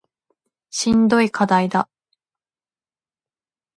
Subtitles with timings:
[0.71, 1.87] しんどい課題だ